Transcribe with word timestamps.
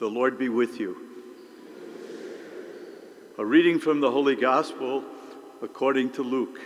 The 0.00 0.08
Lord 0.08 0.38
be 0.38 0.48
with 0.48 0.80
you. 0.80 0.96
A 3.36 3.44
reading 3.44 3.78
from 3.78 4.00
the 4.00 4.10
Holy 4.10 4.34
Gospel 4.34 5.04
according 5.60 6.12
to 6.12 6.22
Luke. 6.22 6.58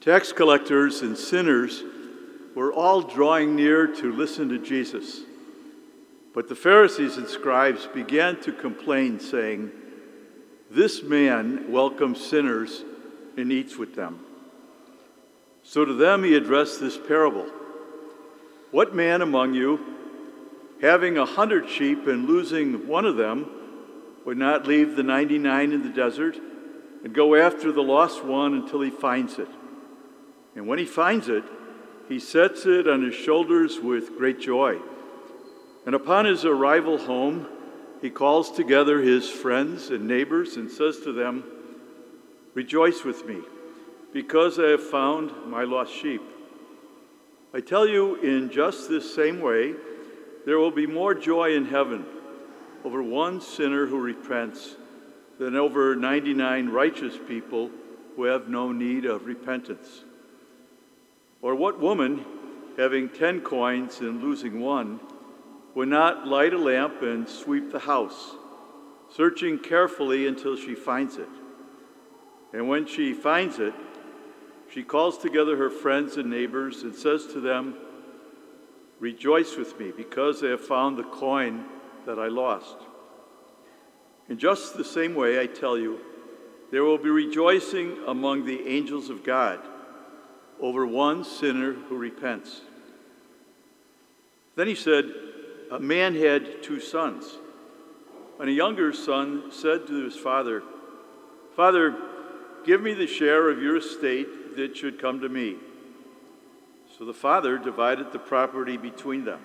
Tax 0.00 0.32
collectors 0.32 1.02
and 1.02 1.14
sinners 1.14 1.82
were 2.54 2.72
all 2.72 3.02
drawing 3.02 3.54
near 3.54 3.86
to 3.86 4.10
listen 4.10 4.48
to 4.48 4.58
Jesus. 4.58 5.20
But 6.32 6.48
the 6.48 6.56
Pharisees 6.56 7.18
and 7.18 7.28
scribes 7.28 7.86
began 7.88 8.40
to 8.40 8.52
complain, 8.52 9.20
saying, 9.20 9.72
This 10.70 11.02
man 11.02 11.70
welcomes 11.70 12.24
sinners 12.24 12.82
and 13.36 13.52
eats 13.52 13.76
with 13.76 13.94
them. 13.94 14.20
So 15.62 15.84
to 15.84 15.92
them 15.92 16.24
he 16.24 16.34
addressed 16.34 16.80
this 16.80 16.96
parable. 16.96 17.46
What 18.74 18.92
man 18.92 19.22
among 19.22 19.54
you, 19.54 19.78
having 20.82 21.16
a 21.16 21.24
hundred 21.24 21.70
sheep 21.70 22.08
and 22.08 22.26
losing 22.26 22.88
one 22.88 23.04
of 23.04 23.14
them, 23.14 23.48
would 24.24 24.36
not 24.36 24.66
leave 24.66 24.96
the 24.96 25.04
99 25.04 25.70
in 25.70 25.84
the 25.84 25.90
desert 25.90 26.36
and 27.04 27.14
go 27.14 27.36
after 27.36 27.70
the 27.70 27.84
lost 27.84 28.24
one 28.24 28.52
until 28.52 28.80
he 28.80 28.90
finds 28.90 29.38
it? 29.38 29.46
And 30.56 30.66
when 30.66 30.80
he 30.80 30.86
finds 30.86 31.28
it, 31.28 31.44
he 32.08 32.18
sets 32.18 32.66
it 32.66 32.88
on 32.88 33.04
his 33.04 33.14
shoulders 33.14 33.78
with 33.78 34.18
great 34.18 34.40
joy. 34.40 34.80
And 35.86 35.94
upon 35.94 36.24
his 36.24 36.44
arrival 36.44 36.98
home, 36.98 37.46
he 38.02 38.10
calls 38.10 38.50
together 38.50 39.00
his 39.00 39.30
friends 39.30 39.90
and 39.90 40.08
neighbors 40.08 40.56
and 40.56 40.68
says 40.68 40.98
to 41.02 41.12
them, 41.12 41.44
Rejoice 42.54 43.04
with 43.04 43.24
me, 43.24 43.38
because 44.12 44.58
I 44.58 44.70
have 44.70 44.82
found 44.82 45.30
my 45.46 45.62
lost 45.62 45.94
sheep. 45.94 46.22
I 47.54 47.60
tell 47.60 47.86
you, 47.86 48.16
in 48.16 48.50
just 48.50 48.88
this 48.88 49.14
same 49.14 49.40
way, 49.40 49.76
there 50.44 50.58
will 50.58 50.72
be 50.72 50.88
more 50.88 51.14
joy 51.14 51.54
in 51.54 51.66
heaven 51.66 52.04
over 52.84 53.00
one 53.00 53.40
sinner 53.40 53.86
who 53.86 54.00
repents 54.00 54.74
than 55.38 55.54
over 55.54 55.94
99 55.94 56.68
righteous 56.70 57.16
people 57.28 57.70
who 58.16 58.24
have 58.24 58.48
no 58.48 58.72
need 58.72 59.04
of 59.04 59.26
repentance. 59.26 60.02
Or 61.42 61.54
what 61.54 61.78
woman, 61.78 62.24
having 62.76 63.08
10 63.08 63.42
coins 63.42 64.00
and 64.00 64.20
losing 64.20 64.60
one, 64.60 64.98
would 65.76 65.88
not 65.88 66.26
light 66.26 66.54
a 66.54 66.58
lamp 66.58 67.02
and 67.02 67.28
sweep 67.28 67.70
the 67.70 67.78
house, 67.78 68.32
searching 69.12 69.60
carefully 69.60 70.26
until 70.26 70.56
she 70.56 70.74
finds 70.74 71.18
it? 71.18 71.28
And 72.52 72.68
when 72.68 72.86
she 72.86 73.12
finds 73.12 73.60
it, 73.60 73.74
she 74.70 74.82
calls 74.82 75.18
together 75.18 75.56
her 75.56 75.70
friends 75.70 76.16
and 76.16 76.30
neighbors 76.30 76.82
and 76.82 76.94
says 76.94 77.26
to 77.28 77.40
them, 77.40 77.76
Rejoice 79.00 79.56
with 79.56 79.78
me, 79.78 79.92
because 79.96 80.42
I 80.42 80.48
have 80.48 80.64
found 80.64 80.96
the 80.96 81.04
coin 81.04 81.64
that 82.06 82.18
I 82.18 82.28
lost. 82.28 82.76
In 84.28 84.38
just 84.38 84.76
the 84.76 84.84
same 84.84 85.14
way, 85.14 85.40
I 85.40 85.46
tell 85.46 85.76
you, 85.76 86.00
there 86.70 86.84
will 86.84 86.98
be 86.98 87.10
rejoicing 87.10 87.98
among 88.06 88.46
the 88.46 88.66
angels 88.66 89.10
of 89.10 89.22
God 89.22 89.60
over 90.60 90.86
one 90.86 91.24
sinner 91.24 91.74
who 91.74 91.96
repents. 91.96 92.62
Then 94.56 94.66
he 94.66 94.74
said, 94.74 95.12
A 95.70 95.78
man 95.78 96.14
had 96.14 96.62
two 96.62 96.80
sons. 96.80 97.36
And 98.40 98.48
a 98.48 98.52
younger 98.52 98.92
son 98.92 99.50
said 99.52 99.86
to 99.86 100.04
his 100.04 100.16
father, 100.16 100.62
Father, 101.54 101.96
give 102.64 102.80
me 102.80 102.94
the 102.94 103.06
share 103.06 103.50
of 103.50 103.62
your 103.62 103.76
estate 103.76 104.56
that 104.56 104.76
should 104.76 105.00
come 105.00 105.20
to 105.20 105.28
me. 105.28 105.56
So 106.98 107.04
the 107.04 107.14
father 107.14 107.58
divided 107.58 108.12
the 108.12 108.18
property 108.18 108.76
between 108.76 109.24
them. 109.24 109.40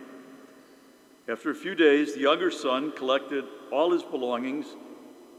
After 1.27 1.51
a 1.51 1.55
few 1.55 1.75
days, 1.75 2.13
the 2.13 2.21
younger 2.21 2.51
son 2.51 2.91
collected 2.91 3.45
all 3.71 3.91
his 3.91 4.03
belongings 4.03 4.65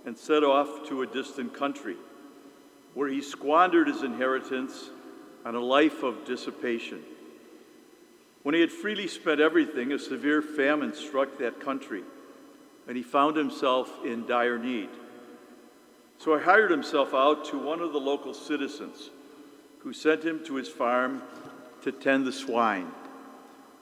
and 0.06 0.16
set 0.16 0.44
off 0.44 0.88
to 0.88 1.02
a 1.02 1.06
distant 1.06 1.54
country, 1.54 1.96
where 2.94 3.08
he 3.08 3.20
squandered 3.20 3.88
his 3.88 4.02
inheritance 4.02 4.90
on 5.44 5.54
a 5.54 5.60
life 5.60 6.02
of 6.02 6.24
dissipation. 6.24 7.02
When 8.42 8.54
he 8.54 8.60
had 8.60 8.72
freely 8.72 9.06
spent 9.06 9.40
everything, 9.40 9.92
a 9.92 9.98
severe 9.98 10.42
famine 10.42 10.94
struck 10.94 11.38
that 11.38 11.60
country, 11.60 12.02
and 12.88 12.96
he 12.96 13.02
found 13.02 13.36
himself 13.36 13.90
in 14.04 14.26
dire 14.26 14.58
need. 14.58 14.88
So 16.20 16.36
he 16.36 16.44
hired 16.44 16.70
himself 16.70 17.14
out 17.14 17.46
to 17.46 17.58
one 17.58 17.80
of 17.80 17.94
the 17.94 17.98
local 17.98 18.34
citizens 18.34 19.08
who 19.78 19.94
sent 19.94 20.22
him 20.22 20.44
to 20.44 20.56
his 20.56 20.68
farm 20.68 21.22
to 21.80 21.92
tend 21.92 22.26
the 22.26 22.32
swine. 22.32 22.92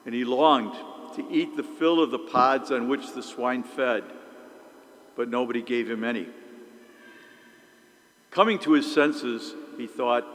And 0.05 0.15
he 0.15 0.23
longed 0.23 0.73
to 1.15 1.27
eat 1.29 1.57
the 1.57 1.63
fill 1.63 2.01
of 2.01 2.11
the 2.11 2.19
pods 2.19 2.71
on 2.71 2.87
which 2.87 3.11
the 3.11 3.21
swine 3.21 3.63
fed, 3.63 4.05
but 5.17 5.27
nobody 5.27 5.61
gave 5.61 5.91
him 5.91 6.05
any. 6.05 6.27
Coming 8.31 8.57
to 8.59 8.71
his 8.71 8.89
senses, 8.89 9.53
he 9.75 9.85
thought, 9.85 10.25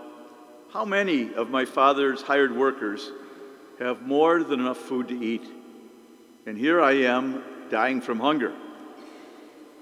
How 0.75 0.84
many 0.84 1.32
of 1.32 1.48
my 1.48 1.64
father's 1.64 2.20
hired 2.20 2.54
workers 2.54 3.12
have 3.78 4.03
more 4.03 4.44
than 4.44 4.60
enough 4.60 4.76
food 4.76 5.09
to 5.09 5.19
eat? 5.19 5.47
And 6.44 6.59
here 6.59 6.82
I 6.82 6.93
am 6.93 7.43
dying 7.70 8.03
from 8.03 8.20
hunger. 8.20 8.53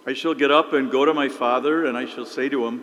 I 0.06 0.14
shall 0.14 0.34
get 0.34 0.50
up 0.50 0.72
and 0.72 0.90
go 0.90 1.04
to 1.04 1.14
my 1.14 1.28
father, 1.28 1.86
and 1.86 1.96
I 1.96 2.06
shall 2.06 2.26
say 2.26 2.48
to 2.48 2.66
him, 2.66 2.82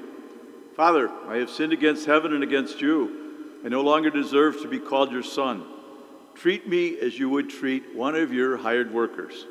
Father, 0.75 1.09
I 1.27 1.37
have 1.37 1.49
sinned 1.49 1.73
against 1.73 2.05
heaven 2.05 2.33
and 2.33 2.43
against 2.43 2.79
you. 2.79 3.59
I 3.65 3.67
no 3.67 3.81
longer 3.81 4.09
deserve 4.09 4.61
to 4.61 4.69
be 4.69 4.79
called 4.79 5.11
your 5.11 5.23
son. 5.23 5.65
Treat 6.35 6.67
me 6.67 6.97
as 6.97 7.19
you 7.19 7.29
would 7.29 7.49
treat 7.49 7.93
one 7.93 8.15
of 8.15 8.31
your 8.31 8.55
hired 8.55 8.93
workers. 8.93 9.45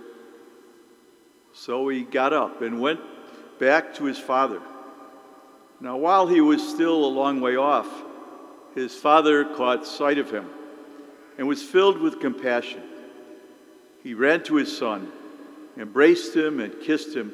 So 1.52 1.88
he 1.88 2.04
got 2.04 2.32
up 2.32 2.62
and 2.62 2.80
went 2.80 3.00
back 3.58 3.94
to 3.96 4.04
his 4.04 4.18
father. 4.18 4.62
Now, 5.80 5.98
while 5.98 6.26
he 6.26 6.40
was 6.40 6.66
still 6.66 7.04
a 7.04 7.06
long 7.06 7.42
way 7.42 7.56
off, 7.56 7.88
his 8.74 8.94
father 8.94 9.44
caught 9.44 9.86
sight 9.86 10.16
of 10.16 10.30
him 10.30 10.48
and 11.36 11.46
was 11.46 11.62
filled 11.62 11.98
with 11.98 12.20
compassion. 12.20 12.82
He 14.02 14.14
ran 14.14 14.42
to 14.44 14.54
his 14.54 14.76
son, 14.76 15.12
embraced 15.76 16.34
him, 16.34 16.60
and 16.60 16.80
kissed 16.80 17.14
him. 17.14 17.32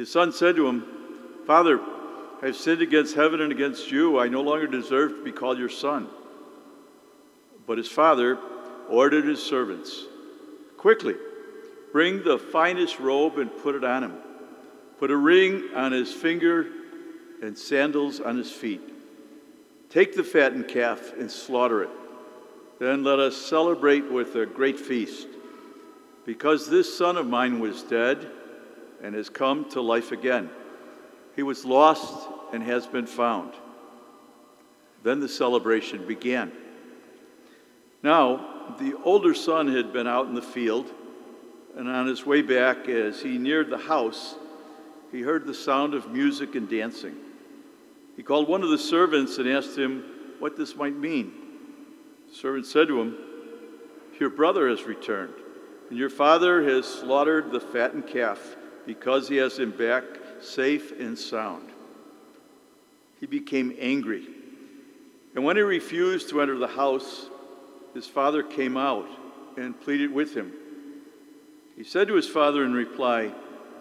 His 0.00 0.10
son 0.10 0.32
said 0.32 0.56
to 0.56 0.66
him, 0.66 0.82
Father, 1.46 1.78
I 2.40 2.46
have 2.46 2.56
sinned 2.56 2.80
against 2.80 3.14
heaven 3.14 3.42
and 3.42 3.52
against 3.52 3.90
you. 3.90 4.18
I 4.18 4.28
no 4.28 4.40
longer 4.40 4.66
deserve 4.66 5.10
to 5.10 5.22
be 5.22 5.30
called 5.30 5.58
your 5.58 5.68
son. 5.68 6.08
But 7.66 7.76
his 7.76 7.86
father 7.86 8.38
ordered 8.88 9.26
his 9.26 9.42
servants 9.42 10.06
Quickly, 10.78 11.16
bring 11.92 12.24
the 12.24 12.38
finest 12.38 12.98
robe 12.98 13.36
and 13.36 13.54
put 13.58 13.74
it 13.74 13.84
on 13.84 14.04
him. 14.04 14.14
Put 14.98 15.10
a 15.10 15.16
ring 15.18 15.68
on 15.76 15.92
his 15.92 16.10
finger 16.10 16.66
and 17.42 17.58
sandals 17.58 18.20
on 18.20 18.38
his 18.38 18.50
feet. 18.50 18.80
Take 19.90 20.16
the 20.16 20.24
fattened 20.24 20.68
calf 20.68 21.12
and 21.18 21.30
slaughter 21.30 21.82
it. 21.82 21.90
Then 22.78 23.04
let 23.04 23.18
us 23.18 23.36
celebrate 23.36 24.10
with 24.10 24.34
a 24.34 24.46
great 24.46 24.80
feast. 24.80 25.28
Because 26.24 26.70
this 26.70 26.96
son 26.96 27.18
of 27.18 27.26
mine 27.26 27.60
was 27.60 27.82
dead 27.82 28.30
and 29.02 29.14
has 29.14 29.28
come 29.28 29.68
to 29.70 29.80
life 29.80 30.12
again. 30.12 30.50
He 31.36 31.42
was 31.42 31.64
lost 31.64 32.28
and 32.52 32.62
has 32.62 32.86
been 32.86 33.06
found. 33.06 33.54
Then 35.02 35.20
the 35.20 35.28
celebration 35.28 36.06
began. 36.06 36.52
Now, 38.02 38.74
the 38.78 38.94
older 39.04 39.34
son 39.34 39.68
had 39.68 39.92
been 39.92 40.06
out 40.06 40.26
in 40.26 40.34
the 40.34 40.42
field, 40.42 40.90
and 41.76 41.88
on 41.88 42.06
his 42.06 42.26
way 42.26 42.42
back, 42.42 42.88
as 42.88 43.20
he 43.20 43.38
neared 43.38 43.70
the 43.70 43.78
house, 43.78 44.34
he 45.12 45.22
heard 45.22 45.46
the 45.46 45.54
sound 45.54 45.94
of 45.94 46.10
music 46.10 46.54
and 46.54 46.68
dancing. 46.68 47.16
He 48.16 48.22
called 48.22 48.48
one 48.48 48.62
of 48.62 48.70
the 48.70 48.78
servants 48.78 49.38
and 49.38 49.48
asked 49.48 49.76
him 49.76 50.04
what 50.38 50.56
this 50.56 50.76
might 50.76 50.96
mean. 50.96 51.32
The 52.28 52.34
servant 52.34 52.66
said 52.66 52.88
to 52.88 53.00
him, 53.00 53.16
Your 54.18 54.30
brother 54.30 54.68
has 54.68 54.84
returned, 54.84 55.34
and 55.88 55.98
your 55.98 56.10
father 56.10 56.62
has 56.62 56.86
slaughtered 56.86 57.50
the 57.50 57.60
fattened 57.60 58.06
calf 58.06 58.56
because 58.86 59.28
he 59.28 59.36
has 59.36 59.58
him 59.58 59.70
back 59.70 60.04
safe 60.40 60.98
and 60.98 61.18
sound. 61.18 61.68
He 63.18 63.26
became 63.26 63.76
angry. 63.78 64.26
And 65.34 65.44
when 65.44 65.56
he 65.56 65.62
refused 65.62 66.30
to 66.30 66.40
enter 66.40 66.58
the 66.58 66.66
house, 66.66 67.28
his 67.94 68.06
father 68.06 68.42
came 68.42 68.76
out 68.76 69.06
and 69.56 69.78
pleaded 69.80 70.12
with 70.12 70.34
him. 70.34 70.52
He 71.76 71.84
said 71.84 72.08
to 72.08 72.14
his 72.14 72.28
father 72.28 72.64
in 72.64 72.72
reply, 72.72 73.32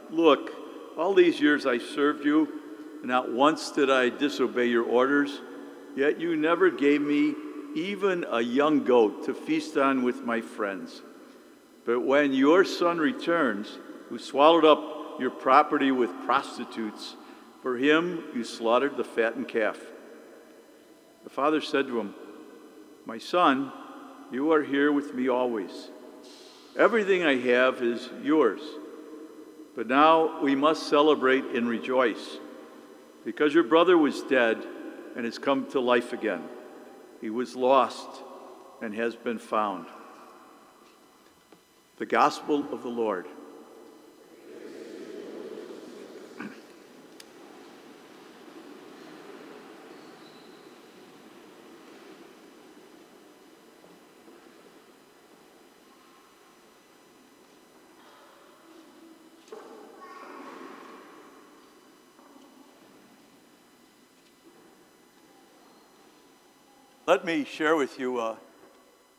Look, 0.10 0.52
all 0.98 1.14
these 1.14 1.40
years 1.40 1.66
I 1.66 1.78
served 1.78 2.26
you, 2.26 2.48
and 3.00 3.08
not 3.08 3.32
once 3.32 3.72
did 3.72 3.90
I 3.90 4.10
disobey 4.10 4.68
your 4.68 4.84
orders, 4.84 5.40
yet 5.96 6.20
you 6.20 6.36
never 6.36 6.70
gave 6.70 7.02
me 7.02 7.36
even 7.76 8.26
a 8.30 8.42
young 8.42 8.84
goat 8.84 9.26
to 9.26 9.34
feast 9.34 9.78
on 9.78 10.04
with 10.04 10.24
my 10.24 10.42
friends. 10.42 11.02
But 11.86 12.02
when 12.02 12.34
your 12.34 12.66
son 12.66 12.98
returns, 12.98 13.78
who 14.10 14.20
swallowed 14.20 14.66
up 14.66 15.20
your 15.20 15.30
property 15.30 15.92
with 15.92 16.12
prostitutes. 16.26 17.16
For 17.62 17.78
him 17.78 18.24
you 18.34 18.44
slaughtered 18.44 18.98
the 18.98 19.04
fattened 19.04 19.48
calf. 19.48 19.80
The 21.24 21.30
father 21.30 21.62
said 21.62 21.88
to 21.88 22.00
him, 22.00 22.16
My 23.06 23.18
son, 23.18 23.72
you 24.32 24.52
are 24.52 24.64
here 24.64 24.92
with 24.92 25.14
me 25.14 25.28
always. 25.28 25.90
Everything 26.78 27.24
I 27.24 27.36
have 27.38 27.82
is 27.82 28.10
yours. 28.24 28.62
But 29.76 29.88
now 29.88 30.42
we 30.42 30.56
must 30.56 30.88
celebrate 30.88 31.46
and 31.46 31.68
rejoice 31.68 32.38
because 33.26 33.54
your 33.54 33.64
brother 33.64 33.98
was 33.98 34.22
dead 34.24 34.66
and 35.16 35.26
has 35.26 35.38
come 35.38 35.70
to 35.72 35.80
life 35.80 36.14
again. 36.14 36.44
He 37.22 37.30
was 37.30 37.56
lost 37.56 38.08
and 38.82 38.94
has 38.96 39.16
been 39.16 39.40
found. 39.40 39.88
The 41.98 42.06
Gospel 42.06 42.66
of 42.74 42.82
the 42.82 42.90
Lord. 42.90 43.28
Let 67.10 67.26
me 67.26 67.44
share 67.44 67.76
with 67.76 67.98
you 67.98 68.20
a 68.20 68.38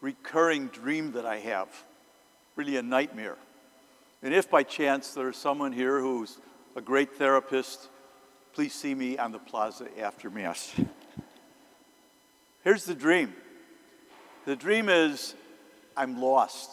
recurring 0.00 0.68
dream 0.68 1.10
that 1.14 1.26
I 1.26 1.38
have, 1.38 1.66
really 2.54 2.76
a 2.76 2.82
nightmare. 2.82 3.36
And 4.22 4.32
if 4.32 4.48
by 4.48 4.62
chance 4.62 5.12
there's 5.12 5.36
someone 5.36 5.72
here 5.72 5.98
who's 5.98 6.38
a 6.76 6.80
great 6.80 7.14
therapist, 7.14 7.88
please 8.52 8.74
see 8.74 8.94
me 8.94 9.18
on 9.18 9.32
the 9.32 9.40
plaza 9.40 9.88
after 10.00 10.30
Mass. 10.30 10.72
Here's 12.62 12.84
the 12.84 12.94
dream 12.94 13.34
the 14.44 14.54
dream 14.54 14.88
is 14.88 15.34
I'm 15.96 16.20
lost. 16.20 16.70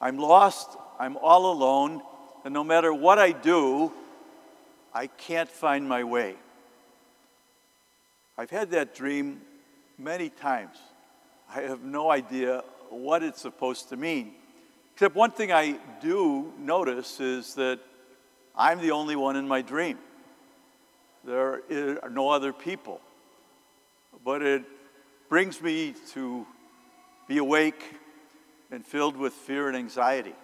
I'm 0.00 0.18
lost, 0.18 0.68
I'm 0.98 1.16
all 1.18 1.52
alone, 1.52 2.02
and 2.44 2.52
no 2.52 2.64
matter 2.64 2.92
what 2.92 3.20
I 3.20 3.30
do, 3.30 3.92
I 4.92 5.06
can't 5.06 5.48
find 5.48 5.88
my 5.88 6.02
way. 6.02 6.34
I've 8.36 8.50
had 8.50 8.72
that 8.72 8.96
dream 8.96 9.40
many 9.98 10.28
times. 10.28 10.76
I 11.54 11.60
have 11.62 11.82
no 11.82 12.10
idea 12.10 12.62
what 12.90 13.22
it's 13.22 13.40
supposed 13.40 13.88
to 13.90 13.96
mean. 13.96 14.32
Except 14.92 15.14
one 15.14 15.30
thing 15.30 15.52
I 15.52 15.78
do 16.00 16.52
notice 16.58 17.20
is 17.20 17.54
that 17.54 17.80
I'm 18.56 18.80
the 18.80 18.92
only 18.92 19.16
one 19.16 19.36
in 19.36 19.48
my 19.48 19.62
dream. 19.62 19.98
There 21.24 21.62
are 22.02 22.10
no 22.10 22.28
other 22.30 22.52
people. 22.52 23.00
But 24.24 24.42
it 24.42 24.62
brings 25.28 25.60
me 25.60 25.94
to 26.12 26.46
be 27.26 27.38
awake 27.38 27.96
and 28.70 28.84
filled 28.84 29.16
with 29.16 29.32
fear 29.32 29.68
and 29.68 29.76
anxiety. 29.76 30.34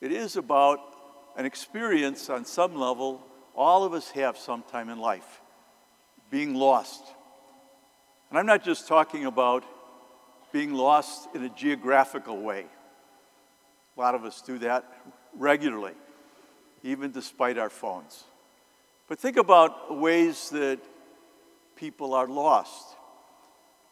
It 0.00 0.12
is 0.12 0.36
about 0.36 0.80
an 1.36 1.44
experience 1.46 2.30
on 2.30 2.44
some 2.44 2.76
level 2.76 3.22
all 3.54 3.84
of 3.84 3.92
us 3.92 4.10
have 4.10 4.36
sometime 4.36 4.88
in 4.88 4.98
life 4.98 5.40
being 6.30 6.54
lost 6.54 7.04
and 8.34 8.40
I'm 8.40 8.46
not 8.46 8.64
just 8.64 8.88
talking 8.88 9.26
about 9.26 9.62
being 10.50 10.74
lost 10.74 11.28
in 11.36 11.44
a 11.44 11.48
geographical 11.50 12.36
way. 12.36 12.66
A 13.96 14.00
lot 14.00 14.16
of 14.16 14.24
us 14.24 14.42
do 14.42 14.58
that 14.58 14.92
regularly, 15.38 15.92
even 16.82 17.12
despite 17.12 17.58
our 17.58 17.70
phones. 17.70 18.24
But 19.06 19.20
think 19.20 19.36
about 19.36 19.96
ways 19.96 20.50
that 20.50 20.80
people 21.76 22.12
are 22.12 22.26
lost. 22.26 22.96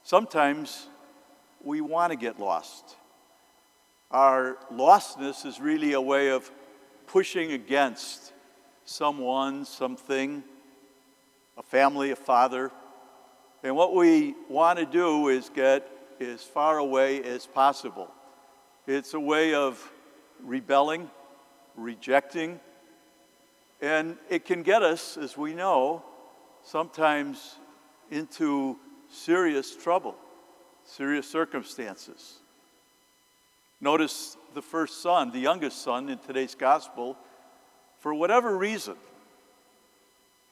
Sometimes 0.02 0.88
we 1.62 1.80
want 1.80 2.10
to 2.10 2.18
get 2.18 2.40
lost. 2.40 2.96
Our 4.10 4.56
lostness 4.72 5.46
is 5.46 5.60
really 5.60 5.92
a 5.92 6.00
way 6.00 6.30
of 6.30 6.50
pushing 7.06 7.52
against 7.52 8.32
someone, 8.86 9.66
something, 9.66 10.42
a 11.56 11.62
family, 11.62 12.10
a 12.10 12.16
father, 12.16 12.72
and 13.62 13.76
what 13.76 13.94
we 13.94 14.34
want 14.48 14.78
to 14.78 14.86
do 14.86 15.28
is 15.28 15.48
get 15.48 15.88
as 16.20 16.42
far 16.42 16.78
away 16.78 17.22
as 17.22 17.46
possible. 17.46 18.08
It's 18.86 19.14
a 19.14 19.20
way 19.20 19.54
of 19.54 19.90
rebelling, 20.42 21.08
rejecting, 21.76 22.58
and 23.80 24.16
it 24.28 24.44
can 24.44 24.62
get 24.62 24.82
us, 24.82 25.16
as 25.16 25.36
we 25.36 25.54
know, 25.54 26.02
sometimes 26.64 27.56
into 28.10 28.76
serious 29.10 29.74
trouble, 29.74 30.16
serious 30.84 31.28
circumstances. 31.28 32.38
Notice 33.80 34.36
the 34.54 34.62
first 34.62 35.02
son, 35.02 35.32
the 35.32 35.40
youngest 35.40 35.82
son 35.82 36.08
in 36.08 36.18
today's 36.18 36.54
gospel, 36.54 37.16
for 37.98 38.14
whatever 38.14 38.56
reason, 38.56 38.96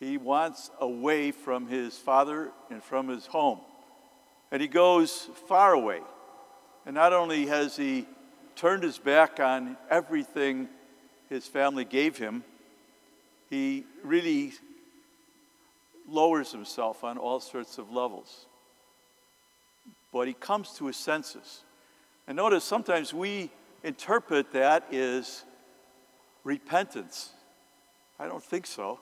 he 0.00 0.17
wants 0.17 0.70
away 0.81 1.31
from 1.31 1.69
his 1.69 1.97
father 1.97 2.50
and 2.70 2.82
from 2.82 3.08
his 3.08 3.26
home. 3.26 3.61
And 4.50 4.62
he 4.62 4.67
goes 4.67 5.29
far 5.47 5.75
away. 5.75 6.00
And 6.87 6.94
not 6.94 7.12
only 7.12 7.47
has 7.47 7.76
he 7.76 8.06
turned 8.56 8.82
his 8.82 8.99
back 8.99 9.38
on 9.38 9.76
everything 9.91 10.69
his 11.29 11.47
family 11.47 11.85
gave 11.85 12.17
him, 12.17 12.43
he 13.50 13.85
really 14.02 14.55
lowers 16.08 16.50
himself 16.50 17.05
on 17.05 17.19
all 17.19 17.38
sorts 17.38 17.76
of 17.76 17.93
levels. 17.93 18.47
But 20.12 20.26
he 20.26 20.35
comes 20.35 20.73
to 20.79 20.87
his 20.87 20.97
senses. 20.97 21.61
And 22.26 22.37
notice 22.37 22.64
sometimes 22.64 23.12
we 23.12 23.50
interpret 23.85 24.52
that 24.52 24.93
as 24.94 25.44
repentance. 26.43 27.31
I 28.19 28.26
don't 28.26 28.43
think 28.43 28.67
so. 28.67 28.99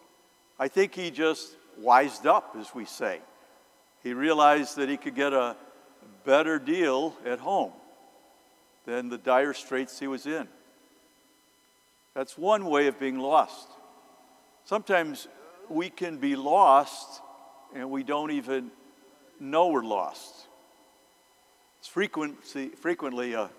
I 0.58 0.68
think 0.68 0.94
he 0.94 1.10
just 1.10 1.56
wised 1.78 2.26
up, 2.26 2.56
as 2.58 2.74
we 2.74 2.84
say. 2.84 3.20
He 4.02 4.12
realized 4.12 4.76
that 4.76 4.88
he 4.88 4.96
could 4.96 5.14
get 5.14 5.32
a 5.32 5.56
better 6.24 6.58
deal 6.58 7.14
at 7.24 7.38
home 7.38 7.72
than 8.84 9.08
the 9.08 9.18
dire 9.18 9.54
straits 9.54 9.98
he 9.98 10.06
was 10.06 10.26
in. 10.26 10.48
That's 12.14 12.36
one 12.36 12.64
way 12.66 12.88
of 12.88 12.98
being 12.98 13.18
lost. 13.18 13.68
Sometimes 14.64 15.28
we 15.68 15.90
can 15.90 16.18
be 16.18 16.34
lost 16.34 17.20
and 17.74 17.90
we 17.90 18.02
don't 18.02 18.30
even 18.32 18.70
know 19.38 19.68
we're 19.68 19.84
lost. 19.84 20.46
It's 21.78 21.88
frequently, 21.88 22.68
frequently 22.70 23.34
a 23.34 23.50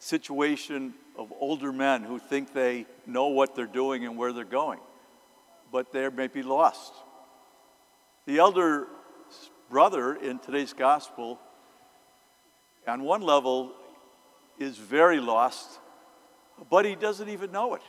situation 0.00 0.94
of 1.16 1.32
older 1.38 1.72
men 1.72 2.02
who 2.02 2.18
think 2.18 2.52
they 2.52 2.86
know 3.06 3.28
what 3.28 3.54
they're 3.54 3.66
doing 3.66 4.04
and 4.04 4.16
where 4.16 4.32
they're 4.32 4.44
going 4.44 4.80
but 5.72 5.92
they 5.92 6.08
may 6.08 6.26
be 6.26 6.42
lost. 6.42 6.92
The 8.26 8.38
elder 8.38 8.86
brother 9.68 10.14
in 10.14 10.38
today's 10.38 10.72
gospel, 10.72 11.38
on 12.86 13.02
one 13.02 13.22
level, 13.22 13.72
is 14.58 14.76
very 14.76 15.20
lost, 15.20 15.78
but 16.68 16.84
he 16.84 16.94
doesn't 16.94 17.28
even 17.28 17.52
know 17.52 17.74
it. 17.74 17.82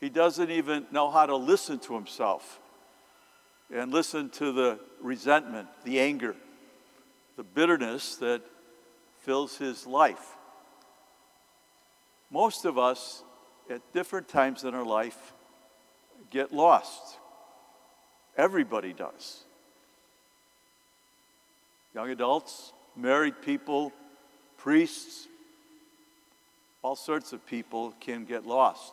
He 0.00 0.08
doesn't 0.08 0.50
even 0.50 0.86
know 0.90 1.10
how 1.10 1.26
to 1.26 1.36
listen 1.36 1.78
to 1.80 1.94
himself 1.94 2.60
and 3.72 3.92
listen 3.92 4.30
to 4.30 4.52
the 4.52 4.80
resentment, 5.00 5.68
the 5.84 6.00
anger, 6.00 6.34
the 7.36 7.42
bitterness 7.42 8.16
that 8.16 8.42
fills 9.20 9.56
his 9.58 9.86
life. 9.86 10.36
Most 12.30 12.64
of 12.64 12.78
us, 12.78 13.22
at 13.68 13.80
different 13.92 14.28
times 14.28 14.64
in 14.64 14.74
our 14.74 14.84
life, 14.84 15.32
get 16.30 16.52
lost. 16.52 17.18
Everybody 18.36 18.92
does. 18.92 19.42
Young 21.94 22.10
adults, 22.10 22.72
married 22.96 23.42
people, 23.42 23.92
priests, 24.56 25.26
all 26.82 26.96
sorts 26.96 27.32
of 27.32 27.44
people 27.46 27.92
can 28.00 28.24
get 28.24 28.46
lost. 28.46 28.92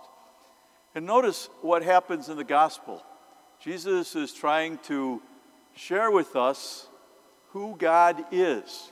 And 0.95 1.05
notice 1.05 1.49
what 1.61 1.83
happens 1.83 2.27
in 2.27 2.37
the 2.37 2.43
gospel. 2.43 3.03
Jesus 3.61 4.15
is 4.15 4.33
trying 4.33 4.77
to 4.79 5.21
share 5.75 6.11
with 6.11 6.35
us 6.35 6.87
who 7.49 7.75
God 7.77 8.25
is. 8.31 8.91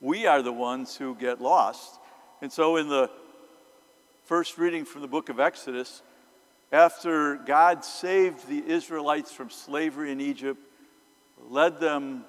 We 0.00 0.26
are 0.26 0.42
the 0.42 0.52
ones 0.52 0.96
who 0.96 1.14
get 1.14 1.40
lost. 1.40 1.98
And 2.40 2.52
so, 2.52 2.76
in 2.76 2.88
the 2.88 3.10
first 4.24 4.58
reading 4.58 4.84
from 4.84 5.02
the 5.02 5.08
book 5.08 5.28
of 5.28 5.40
Exodus, 5.40 6.02
after 6.72 7.36
God 7.36 7.84
saved 7.84 8.48
the 8.48 8.62
Israelites 8.66 9.32
from 9.32 9.50
slavery 9.50 10.10
in 10.10 10.20
Egypt, 10.20 10.60
led 11.48 11.80
them 11.80 12.24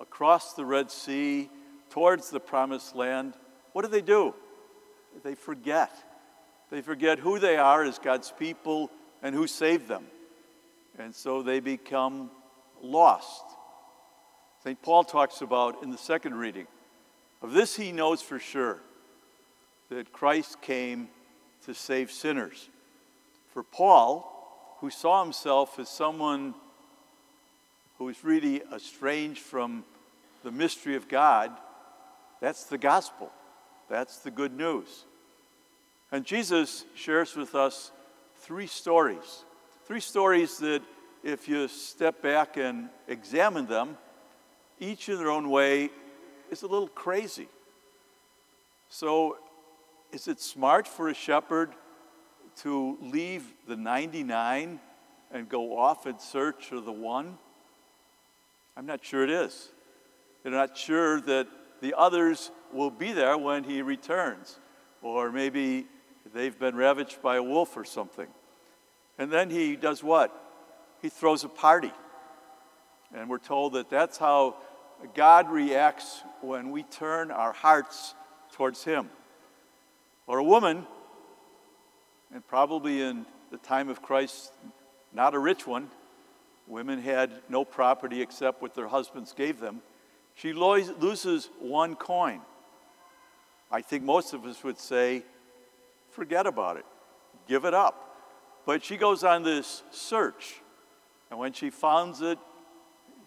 across 0.00 0.54
the 0.54 0.64
Red 0.64 0.90
Sea 0.90 1.48
towards 1.90 2.30
the 2.30 2.40
promised 2.40 2.94
land, 2.94 3.34
what 3.72 3.82
do 3.82 3.88
they 3.88 4.02
do? 4.02 4.34
They 5.22 5.34
forget. 5.34 5.90
They 6.70 6.82
forget 6.82 7.18
who 7.18 7.38
they 7.38 7.56
are 7.56 7.84
as 7.84 7.98
God's 7.98 8.32
people 8.38 8.90
and 9.22 9.34
who 9.34 9.46
saved 9.46 9.88
them. 9.88 10.06
And 10.98 11.14
so 11.14 11.42
they 11.42 11.60
become 11.60 12.30
lost. 12.82 13.44
St. 14.64 14.80
Paul 14.82 15.04
talks 15.04 15.40
about 15.40 15.82
in 15.82 15.90
the 15.90 15.98
second 15.98 16.34
reading 16.34 16.66
Of 17.40 17.52
this 17.52 17.76
he 17.76 17.92
knows 17.92 18.20
for 18.20 18.38
sure 18.38 18.80
that 19.90 20.12
Christ 20.12 20.60
came 20.60 21.08
to 21.64 21.74
save 21.74 22.10
sinners. 22.10 22.68
For 23.56 23.62
Paul, 23.62 24.76
who 24.80 24.90
saw 24.90 25.24
himself 25.24 25.78
as 25.78 25.88
someone 25.88 26.52
who 27.96 28.04
was 28.04 28.22
really 28.22 28.60
estranged 28.70 29.40
from 29.40 29.82
the 30.42 30.50
mystery 30.50 30.94
of 30.94 31.08
God, 31.08 31.52
that's 32.38 32.64
the 32.64 32.76
gospel. 32.76 33.32
That's 33.88 34.18
the 34.18 34.30
good 34.30 34.52
news. 34.52 35.06
And 36.12 36.22
Jesus 36.26 36.84
shares 36.94 37.34
with 37.34 37.54
us 37.54 37.92
three 38.40 38.66
stories. 38.66 39.46
Three 39.86 40.00
stories 40.00 40.58
that, 40.58 40.82
if 41.24 41.48
you 41.48 41.66
step 41.66 42.20
back 42.20 42.58
and 42.58 42.90
examine 43.08 43.64
them, 43.64 43.96
each 44.78 45.08
in 45.08 45.16
their 45.16 45.30
own 45.30 45.48
way 45.48 45.88
is 46.50 46.62
a 46.62 46.66
little 46.66 46.88
crazy. 46.88 47.48
So, 48.90 49.38
is 50.12 50.28
it 50.28 50.40
smart 50.40 50.86
for 50.86 51.08
a 51.08 51.14
shepherd 51.14 51.70
to 52.62 52.98
leave 53.00 53.44
the 53.68 53.76
99 53.76 54.80
and 55.32 55.48
go 55.48 55.78
off 55.78 56.06
in 56.06 56.18
search 56.18 56.72
of 56.72 56.84
the 56.84 56.92
one? 56.92 57.38
I'm 58.76 58.86
not 58.86 59.04
sure 59.04 59.24
it 59.24 59.30
is. 59.30 59.70
They're 60.42 60.52
not 60.52 60.76
sure 60.76 61.20
that 61.22 61.48
the 61.80 61.94
others 61.96 62.50
will 62.72 62.90
be 62.90 63.12
there 63.12 63.36
when 63.36 63.64
he 63.64 63.82
returns, 63.82 64.58
or 65.02 65.30
maybe 65.30 65.86
they've 66.34 66.58
been 66.58 66.76
ravaged 66.76 67.22
by 67.22 67.36
a 67.36 67.42
wolf 67.42 67.76
or 67.76 67.84
something. 67.84 68.28
And 69.18 69.30
then 69.30 69.50
he 69.50 69.76
does 69.76 70.02
what? 70.02 70.34
He 71.02 71.08
throws 71.08 71.44
a 71.44 71.48
party. 71.48 71.92
And 73.14 73.28
we're 73.28 73.38
told 73.38 73.74
that 73.74 73.88
that's 73.90 74.18
how 74.18 74.56
God 75.14 75.50
reacts 75.50 76.22
when 76.40 76.70
we 76.70 76.82
turn 76.82 77.30
our 77.30 77.52
hearts 77.52 78.14
towards 78.52 78.84
Him. 78.84 79.10
Or 80.26 80.38
a 80.38 80.44
woman, 80.44 80.86
and 82.32 82.46
probably 82.46 83.02
in 83.02 83.26
the 83.50 83.58
time 83.58 83.88
of 83.88 84.02
Christ, 84.02 84.52
not 85.12 85.34
a 85.34 85.38
rich 85.38 85.66
one, 85.66 85.88
women 86.66 87.00
had 87.00 87.30
no 87.48 87.64
property 87.64 88.20
except 88.20 88.60
what 88.60 88.74
their 88.74 88.88
husbands 88.88 89.32
gave 89.32 89.60
them. 89.60 89.80
She 90.34 90.52
loses 90.52 91.48
one 91.60 91.94
coin. 91.94 92.40
I 93.70 93.80
think 93.80 94.04
most 94.04 94.32
of 94.34 94.44
us 94.44 94.62
would 94.62 94.78
say, 94.78 95.22
forget 96.10 96.46
about 96.46 96.76
it, 96.76 96.84
give 97.48 97.64
it 97.64 97.74
up. 97.74 98.02
But 98.66 98.84
she 98.84 98.96
goes 98.96 99.22
on 99.24 99.44
this 99.44 99.82
search, 99.92 100.56
and 101.30 101.38
when 101.38 101.52
she 101.52 101.70
finds 101.70 102.20
it, 102.20 102.38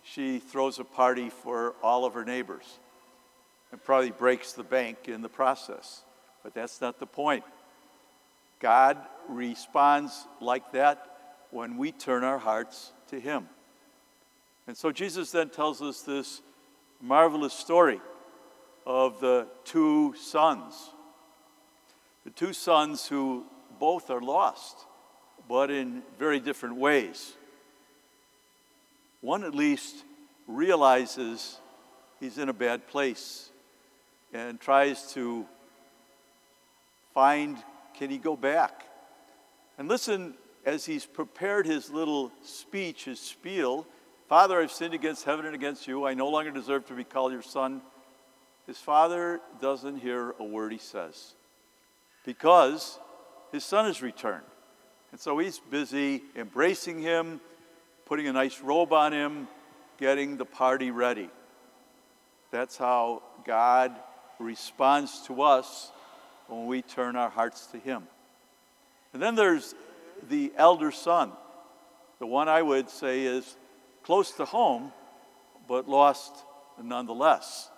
she 0.03 0.39
throws 0.39 0.79
a 0.79 0.83
party 0.83 1.29
for 1.29 1.75
all 1.81 2.05
of 2.05 2.13
her 2.13 2.25
neighbors 2.25 2.79
and 3.71 3.83
probably 3.83 4.11
breaks 4.11 4.53
the 4.53 4.63
bank 4.63 5.07
in 5.07 5.21
the 5.21 5.29
process. 5.29 6.03
But 6.43 6.53
that's 6.53 6.81
not 6.81 6.99
the 6.99 7.05
point. 7.05 7.43
God 8.59 8.97
responds 9.27 10.25
like 10.41 10.71
that 10.73 11.05
when 11.51 11.77
we 11.77 11.91
turn 11.91 12.23
our 12.23 12.37
hearts 12.37 12.91
to 13.09 13.19
Him. 13.19 13.47
And 14.67 14.77
so 14.77 14.91
Jesus 14.91 15.31
then 15.31 15.49
tells 15.49 15.81
us 15.81 16.01
this 16.01 16.41
marvelous 17.01 17.53
story 17.53 18.01
of 18.85 19.19
the 19.19 19.47
two 19.65 20.13
sons. 20.19 20.91
The 22.25 22.31
two 22.31 22.53
sons 22.53 23.07
who 23.07 23.45
both 23.79 24.09
are 24.09 24.21
lost, 24.21 24.77
but 25.47 25.71
in 25.71 26.03
very 26.17 26.39
different 26.39 26.75
ways. 26.75 27.33
One 29.21 29.43
at 29.43 29.55
least 29.55 30.03
realizes 30.47 31.57
he's 32.19 32.37
in 32.37 32.49
a 32.49 32.53
bad 32.53 32.87
place 32.87 33.49
and 34.33 34.59
tries 34.59 35.13
to 35.13 35.45
find 37.13 37.57
can 37.99 38.09
he 38.09 38.17
go 38.17 38.35
back? 38.35 38.85
And 39.77 39.87
listen 39.87 40.33
as 40.65 40.85
he's 40.85 41.05
prepared 41.05 41.67
his 41.67 41.91
little 41.91 42.31
speech, 42.43 43.05
his 43.05 43.19
spiel 43.19 43.85
Father, 44.29 44.61
I've 44.61 44.71
sinned 44.71 44.93
against 44.93 45.25
heaven 45.25 45.47
and 45.47 45.55
against 45.55 45.87
you. 45.87 46.05
I 46.05 46.13
no 46.13 46.29
longer 46.29 46.51
deserve 46.51 46.85
to 46.85 46.93
be 46.93 47.03
called 47.03 47.31
your 47.31 47.41
son. 47.41 47.81
His 48.67 48.77
father 48.77 49.41
doesn't 49.59 49.97
hear 50.01 50.35
a 50.39 50.43
word 50.43 50.71
he 50.71 50.77
says 50.77 51.33
because 52.23 52.99
his 53.51 53.65
son 53.65 53.85
has 53.85 54.03
returned. 54.03 54.45
And 55.11 55.19
so 55.19 55.39
he's 55.39 55.57
busy 55.57 56.21
embracing 56.35 57.01
him, 57.01 57.41
putting 58.05 58.27
a 58.27 58.31
nice 58.31 58.61
robe 58.61 58.93
on 58.93 59.13
him, 59.13 59.47
getting 59.97 60.37
the 60.37 60.45
party 60.45 60.91
ready. 60.91 61.31
That's 62.51 62.77
how 62.77 63.23
God 63.47 63.95
responds 64.37 65.23
to 65.25 65.41
us 65.41 65.91
when 66.49 66.65
we 66.65 66.81
turn 66.81 67.15
our 67.15 67.29
hearts 67.29 67.67
to 67.67 67.77
Him. 67.77 68.03
And 69.13 69.21
then 69.21 69.35
there's 69.35 69.75
the 70.29 70.51
elder 70.57 70.91
son, 70.91 71.31
the 72.19 72.25
one 72.25 72.49
I 72.49 72.61
would 72.61 72.89
say 72.89 73.23
is 73.23 73.55
close 74.03 74.31
to 74.31 74.45
home, 74.45 74.91
but 75.67 75.87
lost 75.87 76.33
nonetheless. 76.83 77.69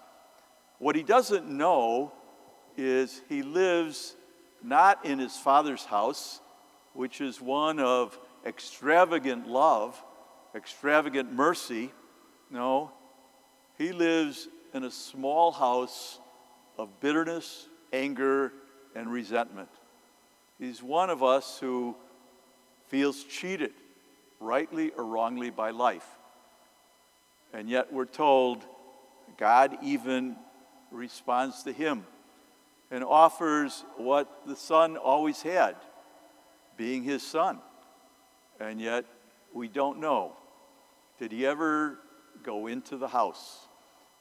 What 0.79 0.95
he 0.95 1.03
doesn't 1.03 1.47
know 1.47 2.11
is 2.77 3.21
he 3.29 3.43
lives 3.43 4.15
not 4.63 5.05
in 5.05 5.19
his 5.19 5.37
father's 5.37 5.85
house, 5.85 6.39
which 6.93 7.21
is 7.21 7.39
one 7.39 7.79
of 7.79 8.17
extravagant 8.45 9.47
love, 9.47 10.01
extravagant 10.55 11.31
mercy. 11.31 11.91
No, 12.49 12.91
he 13.77 13.91
lives 13.91 14.47
in 14.73 14.83
a 14.83 14.91
small 14.91 15.51
house 15.51 16.19
of 16.77 16.99
bitterness, 16.99 17.67
anger, 17.93 18.51
and 18.95 19.11
resentment. 19.11 19.69
He's 20.59 20.83
one 20.83 21.09
of 21.09 21.23
us 21.23 21.57
who 21.59 21.95
feels 22.89 23.23
cheated, 23.23 23.73
rightly 24.39 24.91
or 24.91 25.05
wrongly, 25.05 25.49
by 25.49 25.71
life. 25.71 26.05
And 27.53 27.69
yet 27.69 27.91
we're 27.91 28.05
told 28.05 28.63
God 29.37 29.77
even 29.81 30.35
responds 30.91 31.63
to 31.63 31.71
him 31.71 32.05
and 32.91 33.03
offers 33.03 33.83
what 33.97 34.27
the 34.45 34.55
Son 34.55 34.97
always 34.97 35.41
had, 35.41 35.75
being 36.77 37.03
his 37.03 37.23
Son. 37.23 37.59
And 38.59 38.79
yet 38.79 39.05
we 39.53 39.67
don't 39.67 39.99
know. 39.99 40.33
Did 41.19 41.31
he 41.31 41.45
ever 41.45 41.97
go 42.43 42.67
into 42.67 42.97
the 42.97 43.07
house? 43.07 43.67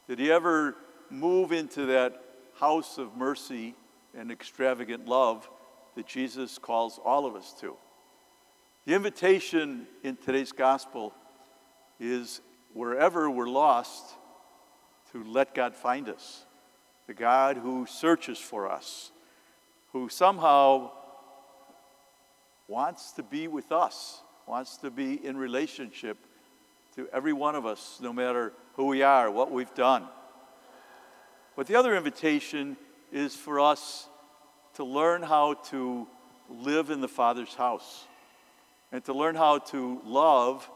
Did 0.08 0.18
he 0.18 0.30
ever 0.30 0.76
move 1.10 1.52
into 1.52 1.86
that 1.86 2.22
house 2.58 2.98
of 2.98 3.16
mercy 3.16 3.74
and 4.16 4.30
extravagant 4.30 5.06
love 5.06 5.48
that 5.96 6.06
Jesus 6.06 6.58
calls 6.58 6.98
all 7.04 7.26
of 7.26 7.34
us 7.34 7.54
to? 7.60 7.76
The 8.86 8.94
invitation 8.94 9.86
in 10.02 10.16
today's 10.16 10.52
gospel 10.52 11.14
is 11.98 12.40
wherever 12.72 13.30
we're 13.30 13.48
lost, 13.48 14.14
to 15.12 15.24
let 15.24 15.54
God 15.54 15.74
find 15.74 16.08
us. 16.08 16.44
The 17.06 17.14
God 17.14 17.56
who 17.56 17.86
searches 17.86 18.38
for 18.38 18.70
us, 18.70 19.10
who 19.92 20.08
somehow 20.08 20.92
wants 22.68 23.12
to 23.12 23.22
be 23.22 23.48
with 23.48 23.72
us, 23.72 24.22
wants 24.46 24.76
to 24.78 24.90
be 24.90 25.24
in 25.24 25.36
relationship 25.36 26.16
to 26.94 27.08
every 27.12 27.32
one 27.32 27.54
of 27.54 27.66
us, 27.66 27.98
no 28.00 28.12
matter 28.12 28.52
who 28.74 28.86
we 28.86 29.02
are, 29.02 29.30
what 29.30 29.50
we've 29.50 29.74
done. 29.74 30.04
But 31.56 31.66
the 31.66 31.74
other 31.74 31.96
invitation 31.96 32.76
is 33.12 33.34
for 33.34 33.60
us 33.60 34.08
to 34.74 34.84
learn 34.84 35.22
how 35.22 35.54
to 35.54 36.06
live 36.48 36.90
in 36.90 37.00
the 37.00 37.08
Father's 37.08 37.54
house 37.54 38.06
and 38.92 39.04
to 39.04 39.12
learn 39.12 39.34
how 39.34 39.58
to 39.58 40.00
love 40.04 40.68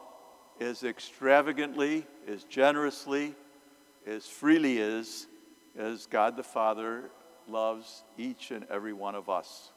as 0.60 0.82
extravagantly, 0.82 2.06
as 2.28 2.44
generously, 2.44 3.34
as 4.06 4.26
freely 4.26 4.80
as, 4.80 5.26
as 5.76 6.06
God 6.06 6.36
the 6.36 6.42
Father 6.42 7.10
loves 7.48 8.04
each 8.16 8.50
and 8.50 8.64
every 8.70 8.92
one 8.92 9.14
of 9.14 9.28
us. 9.28 9.72